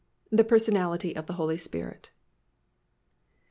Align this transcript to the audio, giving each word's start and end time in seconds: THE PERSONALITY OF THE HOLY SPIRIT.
THE 0.31 0.43
PERSONALITY 0.43 1.15
OF 1.15 1.27
THE 1.27 1.33
HOLY 1.33 1.59
SPIRIT. 1.59 2.09